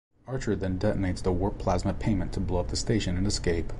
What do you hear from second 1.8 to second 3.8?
payment to blow up the station and escape.